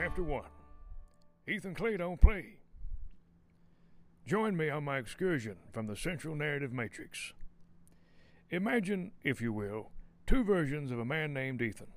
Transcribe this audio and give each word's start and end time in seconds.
Chapter 0.00 0.22
1 0.22 0.44
Ethan 1.48 1.74
Clay 1.74 1.96
Don't 1.96 2.20
Play. 2.20 2.58
Join 4.24 4.56
me 4.56 4.70
on 4.70 4.84
my 4.84 4.96
excursion 4.96 5.56
from 5.72 5.88
the 5.88 5.96
central 5.96 6.36
narrative 6.36 6.72
matrix. 6.72 7.32
Imagine, 8.50 9.10
if 9.24 9.40
you 9.40 9.52
will, 9.52 9.90
two 10.24 10.44
versions 10.44 10.92
of 10.92 11.00
a 11.00 11.04
man 11.04 11.34
named 11.34 11.60
Ethan. 11.60 11.88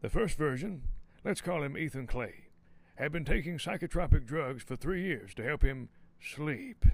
The 0.00 0.10
first 0.10 0.36
version, 0.36 0.82
let's 1.24 1.40
call 1.40 1.62
him 1.62 1.78
Ethan 1.78 2.08
Clay, 2.08 2.48
had 2.96 3.12
been 3.12 3.24
taking 3.24 3.56
psychotropic 3.56 4.26
drugs 4.26 4.64
for 4.64 4.74
three 4.74 5.04
years 5.04 5.32
to 5.34 5.44
help 5.44 5.62
him 5.62 5.90
sleep. 6.20 6.86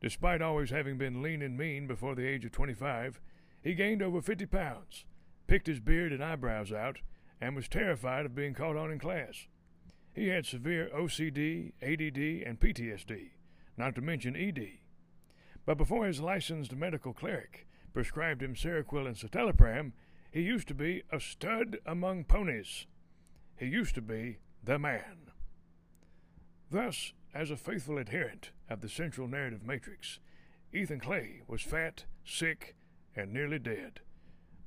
Despite 0.00 0.40
always 0.40 0.70
having 0.70 0.96
been 0.96 1.20
lean 1.20 1.42
and 1.42 1.58
mean 1.58 1.86
before 1.86 2.14
the 2.14 2.26
age 2.26 2.46
of 2.46 2.52
25, 2.52 3.20
he 3.62 3.74
gained 3.74 4.00
over 4.00 4.22
50 4.22 4.46
pounds, 4.46 5.04
picked 5.46 5.66
his 5.66 5.78
beard 5.78 6.10
and 6.10 6.24
eyebrows 6.24 6.72
out, 6.72 7.00
and 7.38 7.54
was 7.54 7.68
terrified 7.68 8.24
of 8.24 8.34
being 8.34 8.54
caught 8.54 8.74
on 8.74 8.90
in 8.90 8.98
class. 8.98 9.46
He 10.18 10.30
had 10.30 10.46
severe 10.46 10.90
OCD, 10.92 11.74
ADD, 11.80 12.44
and 12.44 12.58
PTSD, 12.58 13.30
not 13.76 13.94
to 13.94 14.00
mention 14.00 14.34
ED. 14.34 14.80
But 15.64 15.78
before 15.78 16.06
his 16.06 16.20
licensed 16.20 16.74
medical 16.74 17.12
cleric 17.12 17.68
prescribed 17.92 18.42
him 18.42 18.56
Seroquel 18.56 19.06
and 19.06 19.14
citalopram, 19.14 19.92
he 20.32 20.40
used 20.40 20.66
to 20.68 20.74
be 20.74 21.04
a 21.12 21.20
stud 21.20 21.78
among 21.86 22.24
ponies. 22.24 22.86
He 23.54 23.66
used 23.66 23.94
to 23.94 24.02
be 24.02 24.38
the 24.64 24.76
man. 24.76 25.30
Thus, 26.68 27.12
as 27.32 27.52
a 27.52 27.56
faithful 27.56 27.96
adherent 27.96 28.50
of 28.68 28.80
the 28.80 28.88
central 28.88 29.28
narrative 29.28 29.64
matrix, 29.64 30.18
Ethan 30.72 30.98
Clay 30.98 31.42
was 31.46 31.62
fat, 31.62 32.06
sick, 32.24 32.74
and 33.14 33.32
nearly 33.32 33.60
dead. 33.60 34.00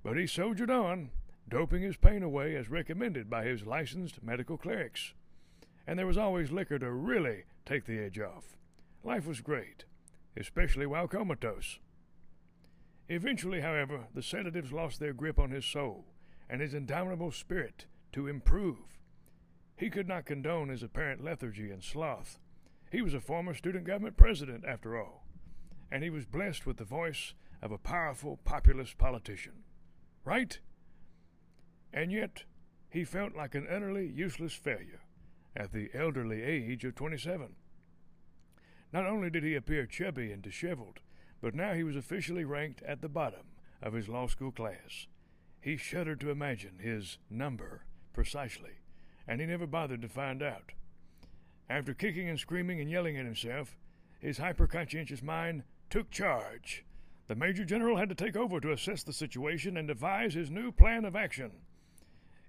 But 0.01 0.15
he 0.15 0.27
soldiered 0.27 0.71
on, 0.71 1.11
doping 1.49 1.81
his 1.81 1.97
pain 1.97 2.23
away 2.23 2.55
as 2.55 2.69
recommended 2.69 3.29
by 3.29 3.43
his 3.43 3.65
licensed 3.65 4.23
medical 4.23 4.57
clerics. 4.57 5.13
And 5.91 5.99
there 5.99 6.07
was 6.07 6.17
always 6.17 6.53
liquor 6.53 6.79
to 6.79 6.89
really 6.89 7.43
take 7.65 7.83
the 7.83 7.99
edge 7.99 8.17
off. 8.17 8.55
Life 9.03 9.27
was 9.27 9.41
great, 9.41 9.83
especially 10.37 10.85
while 10.85 11.05
comatose. 11.05 11.79
Eventually, 13.09 13.59
however, 13.59 14.05
the 14.15 14.23
sedatives 14.23 14.71
lost 14.71 15.01
their 15.01 15.11
grip 15.11 15.37
on 15.37 15.51
his 15.51 15.65
soul 15.65 16.05
and 16.49 16.61
his 16.61 16.73
indomitable 16.73 17.33
spirit 17.33 17.87
to 18.13 18.29
improve. 18.29 19.01
He 19.75 19.89
could 19.89 20.07
not 20.07 20.25
condone 20.25 20.69
his 20.69 20.81
apparent 20.81 21.25
lethargy 21.25 21.69
and 21.69 21.83
sloth. 21.83 22.39
He 22.89 23.01
was 23.01 23.13
a 23.13 23.19
former 23.19 23.53
student 23.53 23.83
government 23.83 24.15
president, 24.15 24.63
after 24.65 24.97
all, 24.97 25.25
and 25.91 26.05
he 26.05 26.09
was 26.09 26.25
blessed 26.25 26.65
with 26.65 26.77
the 26.77 26.85
voice 26.85 27.33
of 27.61 27.73
a 27.73 27.77
powerful 27.77 28.39
populist 28.45 28.97
politician. 28.97 29.65
Right? 30.23 30.57
And 31.91 32.13
yet, 32.13 32.43
he 32.89 33.03
felt 33.03 33.35
like 33.35 33.55
an 33.55 33.67
utterly 33.69 34.07
useless 34.07 34.53
failure 34.53 35.01
at 35.55 35.71
the 35.71 35.89
elderly 35.93 36.41
age 36.43 36.85
of 36.85 36.95
27. 36.95 37.55
Not 38.93 39.05
only 39.05 39.29
did 39.29 39.43
he 39.43 39.55
appear 39.55 39.85
chubby 39.85 40.31
and 40.31 40.41
disheveled, 40.41 40.99
but 41.41 41.55
now 41.55 41.73
he 41.73 41.83
was 41.83 41.95
officially 41.95 42.43
ranked 42.43 42.81
at 42.83 43.01
the 43.01 43.09
bottom 43.09 43.47
of 43.81 43.93
his 43.93 44.09
law 44.09 44.27
school 44.27 44.51
class. 44.51 45.07
He 45.59 45.77
shuddered 45.77 46.19
to 46.21 46.29
imagine 46.29 46.79
his 46.79 47.17
number 47.29 47.85
precisely, 48.13 48.79
and 49.27 49.39
he 49.39 49.47
never 49.47 49.67
bothered 49.67 50.01
to 50.01 50.09
find 50.09 50.43
out. 50.43 50.71
After 51.69 51.93
kicking 51.93 52.27
and 52.27 52.39
screaming 52.39 52.81
and 52.81 52.89
yelling 52.89 53.17
at 53.17 53.25
himself, 53.25 53.77
his 54.19 54.37
hyper 54.37 54.67
conscientious 54.67 55.23
mind 55.23 55.63
took 55.89 56.11
charge. 56.11 56.85
The 57.27 57.35
Major 57.35 57.63
General 57.63 57.97
had 57.97 58.09
to 58.09 58.15
take 58.15 58.35
over 58.35 58.59
to 58.59 58.73
assess 58.73 59.03
the 59.03 59.13
situation 59.13 59.77
and 59.77 59.87
devise 59.87 60.33
his 60.33 60.51
new 60.51 60.71
plan 60.71 61.05
of 61.05 61.15
action. 61.15 61.51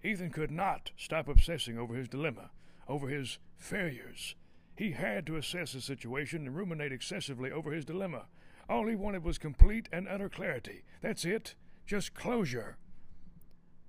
Ethan 0.03 0.31
could 0.31 0.51
not 0.51 0.91
stop 0.97 1.29
obsessing 1.29 1.79
over 1.79 1.95
his 1.95 2.09
dilemma, 2.09 2.51
over 2.89 3.09
his 3.09 3.39
failures. 3.57 4.35
He 4.77 4.93
had 4.93 5.27
to 5.27 5.37
assess 5.37 5.73
the 5.73 5.81
situation 5.81 6.47
and 6.47 6.57
ruminate 6.57 6.93
excessively 6.93 7.51
over 7.51 7.73
his 7.73 7.85
dilemma. 7.85 8.27
All 8.69 8.87
he 8.87 8.95
wanted 8.95 9.25
was 9.25 9.39
complete 9.39 9.89
and 9.93 10.09
utter 10.09 10.29
clarity. 10.29 10.85
That's 11.01 11.25
it. 11.25 11.55
Just 11.87 12.15
closure. 12.15 12.79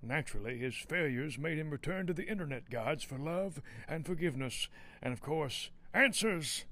Naturally, 0.01 0.57
his 0.57 0.75
failures 0.75 1.37
made 1.37 1.57
him 1.57 1.69
return 1.69 2.07
to 2.07 2.13
the 2.13 2.27
internet 2.27 2.69
gods 2.69 3.03
for 3.03 3.17
love 3.17 3.61
and 3.87 4.05
forgiveness, 4.05 4.67
and 5.01 5.13
of 5.13 5.21
course, 5.21 5.69
answers. 5.93 6.65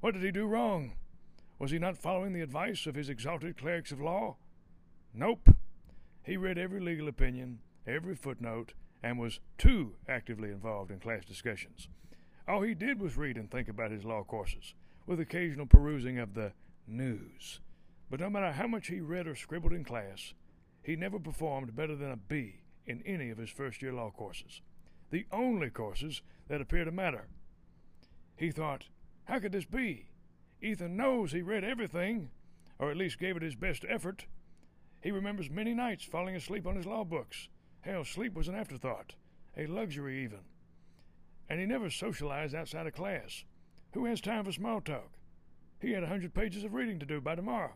What 0.00 0.14
did 0.14 0.22
he 0.22 0.30
do 0.30 0.46
wrong? 0.46 0.92
Was 1.58 1.70
he 1.70 1.78
not 1.78 1.98
following 1.98 2.32
the 2.32 2.40
advice 2.40 2.86
of 2.86 2.94
his 2.94 3.08
exalted 3.08 3.58
clerics 3.58 3.92
of 3.92 4.00
law? 4.00 4.36
Nope. 5.12 5.54
He 6.22 6.36
read 6.36 6.56
every 6.56 6.80
legal 6.80 7.06
opinion, 7.06 7.60
every 7.86 8.14
footnote, 8.14 8.72
and 9.04 9.18
was 9.18 9.38
too 9.58 9.94
actively 10.08 10.48
involved 10.48 10.90
in 10.90 10.98
class 10.98 11.26
discussions. 11.26 11.88
All 12.48 12.62
he 12.62 12.72
did 12.72 12.98
was 12.98 13.18
read 13.18 13.36
and 13.36 13.50
think 13.50 13.68
about 13.68 13.90
his 13.90 14.04
law 14.04 14.22
courses, 14.24 14.74
with 15.06 15.20
occasional 15.20 15.66
perusing 15.66 16.18
of 16.18 16.32
the 16.32 16.52
news. 16.86 17.60
But 18.10 18.20
no 18.20 18.30
matter 18.30 18.52
how 18.52 18.66
much 18.66 18.86
he 18.86 19.00
read 19.00 19.26
or 19.26 19.34
scribbled 19.34 19.74
in 19.74 19.84
class, 19.84 20.32
he 20.82 20.96
never 20.96 21.18
performed 21.18 21.76
better 21.76 21.94
than 21.94 22.12
a 22.12 22.16
B 22.16 22.62
in 22.86 23.02
any 23.04 23.28
of 23.28 23.36
his 23.36 23.50
first 23.50 23.82
year 23.82 23.92
law 23.92 24.10
courses, 24.10 24.62
the 25.10 25.26
only 25.30 25.68
courses 25.68 26.22
that 26.48 26.62
appear 26.62 26.86
to 26.86 26.90
matter. 26.90 27.28
He 28.36 28.50
thought, 28.50 28.84
how 29.24 29.38
could 29.38 29.52
this 29.52 29.66
be? 29.66 30.08
Ethan 30.62 30.96
knows 30.96 31.32
he 31.32 31.42
read 31.42 31.62
everything, 31.62 32.30
or 32.78 32.90
at 32.90 32.96
least 32.96 33.18
gave 33.18 33.36
it 33.36 33.42
his 33.42 33.54
best 33.54 33.84
effort. 33.86 34.24
He 35.02 35.10
remembers 35.10 35.50
many 35.50 35.74
nights 35.74 36.04
falling 36.04 36.36
asleep 36.36 36.66
on 36.66 36.76
his 36.76 36.86
law 36.86 37.04
books. 37.04 37.48
Hell, 37.84 38.04
sleep 38.04 38.34
was 38.34 38.48
an 38.48 38.54
afterthought, 38.54 39.14
a 39.58 39.66
luxury 39.66 40.24
even. 40.24 40.40
And 41.50 41.60
he 41.60 41.66
never 41.66 41.90
socialized 41.90 42.54
outside 42.54 42.86
of 42.86 42.94
class. 42.94 43.44
Who 43.92 44.06
has 44.06 44.22
time 44.22 44.46
for 44.46 44.52
small 44.52 44.80
talk? 44.80 45.10
He 45.80 45.92
had 45.92 46.02
a 46.02 46.08
hundred 46.08 46.32
pages 46.32 46.64
of 46.64 46.72
reading 46.72 46.98
to 47.00 47.06
do 47.06 47.20
by 47.20 47.34
tomorrow. 47.34 47.74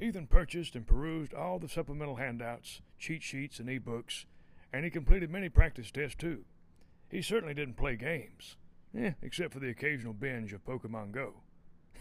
Ethan 0.00 0.28
purchased 0.28 0.76
and 0.76 0.86
perused 0.86 1.34
all 1.34 1.58
the 1.58 1.68
supplemental 1.68 2.16
handouts, 2.16 2.82
cheat 2.98 3.24
sheets, 3.24 3.58
and 3.58 3.68
e-books, 3.68 4.26
and 4.72 4.84
he 4.84 4.90
completed 4.90 5.28
many 5.28 5.48
practice 5.48 5.90
tests 5.90 6.16
too. 6.16 6.44
He 7.08 7.20
certainly 7.20 7.54
didn't 7.54 7.76
play 7.76 7.96
games, 7.96 8.56
eh, 8.96 9.12
except 9.22 9.52
for 9.52 9.58
the 9.58 9.70
occasional 9.70 10.12
binge 10.12 10.52
of 10.52 10.64
Pokemon 10.64 11.10
Go. 11.10 11.42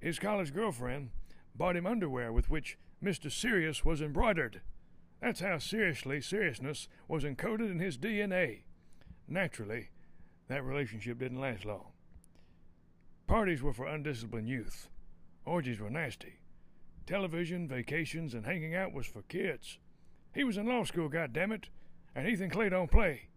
His 0.00 0.18
college 0.18 0.52
girlfriend 0.52 1.10
bought 1.54 1.76
him 1.76 1.86
underwear 1.86 2.32
with 2.32 2.50
which 2.50 2.76
Mr. 3.02 3.30
Serious 3.30 3.84
was 3.84 4.02
embroidered. 4.02 4.62
That's 5.20 5.40
how 5.40 5.58
seriously 5.58 6.20
seriousness 6.20 6.88
was 7.06 7.24
encoded 7.24 7.70
in 7.70 7.78
his 7.78 7.98
DNA. 7.98 8.62
Naturally, 9.28 9.90
that 10.48 10.64
relationship 10.64 11.18
didn't 11.18 11.40
last 11.40 11.64
long. 11.64 11.92
Parties 13.26 13.62
were 13.62 13.72
for 13.72 13.86
undisciplined 13.86 14.48
youth. 14.48 14.88
Orgies 15.44 15.78
were 15.78 15.90
nasty. 15.90 16.40
Television, 17.06 17.68
vacations, 17.68 18.34
and 18.34 18.46
hanging 18.46 18.74
out 18.74 18.92
was 18.92 19.06
for 19.06 19.22
kids. 19.22 19.78
He 20.34 20.44
was 20.44 20.56
in 20.56 20.66
law 20.66 20.84
school, 20.84 21.10
goddammit, 21.10 21.64
and 22.14 22.26
Ethan 22.26 22.50
Clay 22.50 22.68
don't 22.68 22.90
play. 22.90 23.28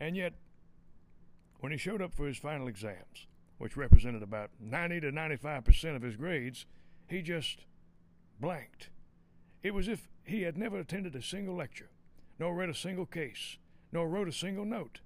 And 0.00 0.16
yet, 0.16 0.34
when 1.60 1.72
he 1.72 1.78
showed 1.78 2.02
up 2.02 2.14
for 2.14 2.26
his 2.26 2.38
final 2.38 2.68
exams, 2.68 3.26
which 3.58 3.76
represented 3.76 4.22
about 4.22 4.50
90 4.60 5.00
to 5.00 5.12
95% 5.12 5.96
of 5.96 6.02
his 6.02 6.16
grades, 6.16 6.66
he 7.06 7.22
just 7.22 7.64
blanked. 8.40 8.90
It 9.62 9.74
was 9.74 9.88
as 9.88 9.94
if 9.94 10.08
he 10.24 10.42
had 10.42 10.56
never 10.56 10.78
attended 10.78 11.14
a 11.14 11.22
single 11.22 11.54
lecture, 11.54 11.90
nor 12.38 12.54
read 12.54 12.68
a 12.68 12.74
single 12.74 13.06
case, 13.06 13.58
nor 13.92 14.08
wrote 14.08 14.28
a 14.28 14.32
single 14.32 14.64
note. 14.64 15.00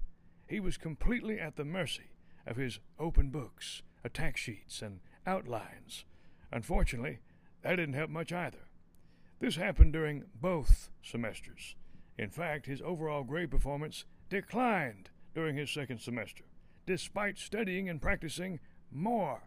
He 0.47 0.61
was 0.61 0.77
completely 0.77 1.39
at 1.39 1.56
the 1.56 1.65
mercy 1.65 2.11
of 2.47 2.56
his 2.56 2.78
open 2.99 3.31
books, 3.31 3.83
attack 4.05 4.37
sheets, 4.37 4.81
and 4.81 5.00
outlines. 5.27 6.05
Unfortunately, 6.53 7.19
that 7.62 7.77
didn't 7.77 7.95
help 7.95 8.11
much 8.11 8.33
either. 8.33 8.69
This 9.41 9.56
happened 9.56 9.93
during 9.93 10.25
both 10.41 10.91
semesters. 11.03 11.75
In 12.16 12.31
fact, 12.31 12.66
his 12.66 12.81
overall 12.81 13.25
grade 13.25 13.51
performance 13.51 14.04
declined 14.30 15.10
during 15.34 15.57
his 15.57 15.71
second 15.71 16.01
semester, 16.01 16.45
despite 16.86 17.39
studying 17.39 17.89
and 17.89 18.01
practicing 18.01 18.60
more. 18.91 19.42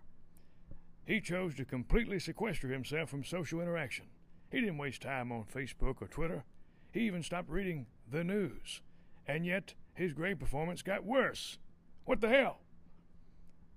He 1.05 1.19
chose 1.19 1.55
to 1.55 1.65
completely 1.65 2.19
sequester 2.19 2.67
himself 2.67 3.09
from 3.09 3.23
social 3.23 3.61
interaction. 3.61 4.05
He 4.51 4.59
didn't 4.59 4.77
waste 4.77 5.01
time 5.01 5.31
on 5.31 5.43
Facebook 5.43 6.01
or 6.01 6.07
Twitter. 6.07 6.43
He 6.91 7.01
even 7.01 7.23
stopped 7.23 7.49
reading 7.49 7.85
the 8.09 8.23
news. 8.23 8.81
And 9.27 9.45
yet, 9.45 9.73
his 9.93 10.13
grade 10.13 10.39
performance 10.39 10.81
got 10.81 11.05
worse. 11.05 11.59
What 12.05 12.21
the 12.21 12.29
hell? 12.29 12.59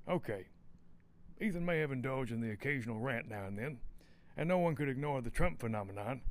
Okay, 0.09 0.47
Ethan 1.43 1.65
may 1.65 1.81
have 1.81 1.91
indulged 1.91 2.31
in 2.31 2.41
the 2.41 2.53
occasional 2.53 3.01
rant 3.01 3.29
now 3.29 3.45
and 3.45 3.59
then, 3.59 3.79
and 4.37 4.49
no 4.49 4.59
one 4.59 4.77
could 4.77 4.89
ignore 4.89 5.21
the 5.21 5.31
Trump 5.31 5.59
phenomenon, 5.59 6.23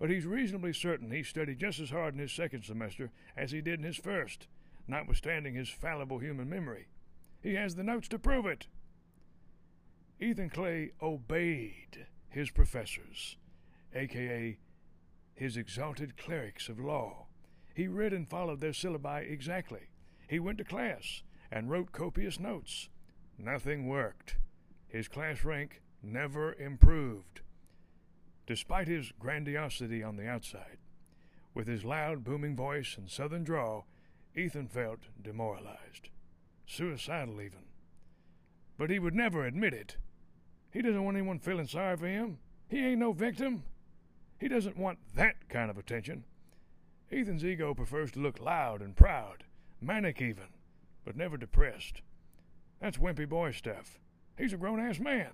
but 0.00 0.10
he's 0.10 0.26
reasonably 0.26 0.72
certain 0.72 1.10
he 1.10 1.22
studied 1.22 1.60
just 1.60 1.78
as 1.78 1.90
hard 1.90 2.14
in 2.14 2.20
his 2.20 2.32
second 2.32 2.64
semester 2.64 3.10
as 3.36 3.52
he 3.52 3.60
did 3.60 3.78
in 3.78 3.84
his 3.84 3.96
first, 3.96 4.48
notwithstanding 4.88 5.54
his 5.54 5.68
fallible 5.68 6.18
human 6.18 6.48
memory. 6.48 6.88
He 7.40 7.54
has 7.54 7.76
the 7.76 7.84
notes 7.84 8.08
to 8.08 8.18
prove 8.18 8.46
it. 8.46 8.66
Ethan 10.20 10.50
Clay 10.50 10.90
obeyed 11.00 12.06
his 12.28 12.50
professors, 12.50 13.36
aka 13.94 14.58
his 15.34 15.56
exalted 15.56 16.16
clerics 16.16 16.68
of 16.68 16.80
law. 16.80 17.26
He 17.72 17.86
read 17.86 18.12
and 18.12 18.28
followed 18.28 18.60
their 18.60 18.72
syllabi 18.72 19.30
exactly. 19.30 19.90
He 20.28 20.40
went 20.40 20.58
to 20.58 20.64
class 20.64 21.22
and 21.50 21.70
wrote 21.70 21.92
copious 21.92 22.40
notes. 22.40 22.88
Nothing 23.38 23.86
worked. 23.86 24.36
His 24.88 25.06
class 25.06 25.44
rank 25.44 25.80
never 26.02 26.54
improved. 26.54 27.42
Despite 28.46 28.88
his 28.88 29.12
grandiosity 29.18 30.02
on 30.02 30.16
the 30.16 30.26
outside, 30.26 30.78
with 31.54 31.68
his 31.68 31.84
loud, 31.84 32.24
booming 32.24 32.56
voice 32.56 32.96
and 32.98 33.08
southern 33.08 33.44
drawl, 33.44 33.86
Ethan 34.34 34.68
felt 34.68 35.00
demoralized, 35.22 36.10
suicidal 36.66 37.40
even. 37.40 37.66
But 38.76 38.90
he 38.90 38.98
would 38.98 39.14
never 39.14 39.44
admit 39.44 39.74
it. 39.74 39.96
He 40.70 40.82
doesn't 40.82 41.04
want 41.04 41.16
anyone 41.16 41.38
feeling 41.38 41.66
sorry 41.66 41.96
for 41.96 42.08
him. 42.08 42.38
He 42.68 42.78
ain't 42.78 43.00
no 43.00 43.12
victim. 43.12 43.62
He 44.38 44.48
doesn't 44.48 44.76
want 44.76 44.98
that 45.14 45.48
kind 45.48 45.70
of 45.70 45.78
attention. 45.78 46.24
Ethan's 47.10 47.44
ego 47.44 47.74
prefers 47.74 48.12
to 48.12 48.20
look 48.20 48.40
loud 48.40 48.80
and 48.82 48.94
proud, 48.94 49.44
manic 49.80 50.20
even, 50.20 50.48
but 51.04 51.16
never 51.16 51.36
depressed. 51.36 52.02
That's 52.80 52.98
wimpy 52.98 53.28
boy 53.28 53.52
stuff. 53.52 53.98
He's 54.36 54.52
a 54.52 54.56
grown 54.56 54.78
ass 54.78 55.00
man. 55.00 55.32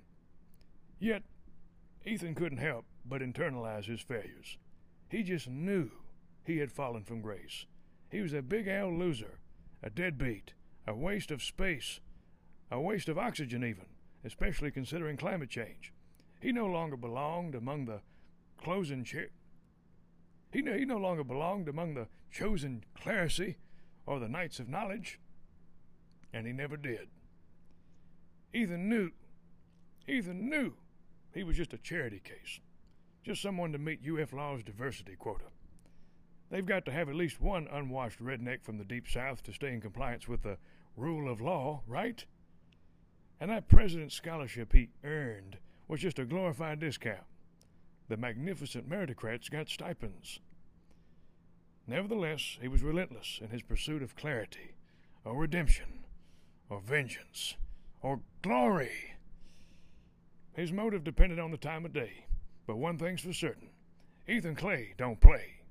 Yet, 0.98 1.22
Ethan 2.06 2.34
couldn't 2.34 2.58
help 2.58 2.86
but 3.04 3.20
internalize 3.20 3.84
his 3.84 4.00
failures. 4.00 4.56
He 5.08 5.22
just 5.22 5.48
knew 5.48 5.90
he 6.44 6.58
had 6.58 6.72
fallen 6.72 7.04
from 7.04 7.20
grace. 7.20 7.66
He 8.10 8.20
was 8.20 8.32
a 8.32 8.42
big 8.42 8.68
L 8.68 8.92
loser, 8.92 9.40
a 9.82 9.90
deadbeat, 9.90 10.54
a 10.86 10.94
waste 10.94 11.30
of 11.30 11.42
space, 11.42 12.00
a 12.70 12.80
waste 12.80 13.08
of 13.08 13.18
oxygen, 13.18 13.64
even, 13.64 13.86
especially 14.24 14.70
considering 14.70 15.16
climate 15.16 15.50
change. 15.50 15.92
He 16.40 16.52
no 16.52 16.66
longer 16.66 16.96
belonged 16.96 17.54
among 17.54 17.84
the 17.84 18.00
closing 18.64 19.04
chair. 19.04 19.28
He 20.50 20.62
no, 20.62 20.72
he 20.72 20.84
no 20.84 20.96
longer 20.96 21.22
belonged 21.22 21.68
among 21.68 21.94
the 21.94 22.08
chosen 22.32 22.84
clerisy 22.98 23.56
or 24.06 24.18
the 24.18 24.28
knights 24.28 24.58
of 24.58 24.68
knowledge, 24.68 25.20
and 26.32 26.46
he 26.46 26.52
never 26.52 26.76
did. 26.76 27.08
Ethan 28.52 28.88
knew, 28.88 29.10
Ethan 30.08 30.48
knew 30.48 30.74
he 31.32 31.44
was 31.44 31.56
just 31.56 31.74
a 31.74 31.78
charity 31.78 32.20
case, 32.20 32.60
just 33.22 33.42
someone 33.42 33.72
to 33.72 33.78
meet 33.78 34.00
UF 34.06 34.32
Law's 34.32 34.62
diversity 34.62 35.16
quota. 35.16 35.44
They've 36.50 36.64
got 36.64 36.84
to 36.86 36.92
have 36.92 37.08
at 37.08 37.16
least 37.16 37.40
one 37.40 37.66
unwashed 37.70 38.22
redneck 38.22 38.62
from 38.62 38.78
the 38.78 38.84
deep 38.84 39.08
south 39.08 39.42
to 39.44 39.52
stay 39.52 39.72
in 39.72 39.80
compliance 39.80 40.28
with 40.28 40.42
the 40.42 40.56
rule 40.96 41.30
of 41.30 41.40
law, 41.40 41.82
right? 41.86 42.24
And 43.40 43.50
that 43.50 43.68
president's 43.68 44.14
scholarship 44.14 44.72
he 44.72 44.90
earned 45.02 45.58
was 45.88 46.00
just 46.00 46.18
a 46.18 46.24
glorified 46.24 46.80
discount. 46.80 47.24
The 48.08 48.16
magnificent 48.16 48.88
meritocrats 48.88 49.50
got 49.50 49.68
stipends. 49.68 50.38
Nevertheless, 51.86 52.58
he 52.60 52.68
was 52.68 52.82
relentless 52.82 53.40
in 53.42 53.50
his 53.50 53.62
pursuit 53.62 54.02
of 54.02 54.16
clarity, 54.16 54.74
or 55.24 55.36
redemption, 55.36 56.04
or 56.68 56.80
vengeance, 56.80 57.56
or 58.00 58.20
glory. 58.42 59.16
His 60.52 60.72
motive 60.72 61.04
depended 61.04 61.38
on 61.38 61.50
the 61.50 61.56
time 61.56 61.84
of 61.84 61.92
day, 61.92 62.26
but 62.66 62.76
one 62.76 62.98
thing's 62.98 63.22
for 63.22 63.32
certain 63.32 63.70
Ethan 64.26 64.54
Clay 64.54 64.94
don't 64.96 65.20
play. 65.20 65.63